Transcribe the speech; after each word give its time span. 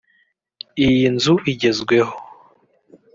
Iyi 0.85 1.05
nzu 1.15 1.33
igezweho 1.51 2.15